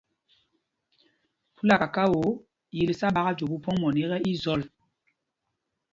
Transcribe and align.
Phúla 1.55 1.75
kakao, 1.81 2.21
yǐl 2.75 2.91
sá 2.99 3.07
ɓaka 3.15 3.31
jüe 3.37 3.45
Mpumpong 3.47 3.79
mɔní 3.81 3.99
ekɛ, 4.05 4.17
í 4.29 4.31
njǎŋsaŋ. 4.35 4.61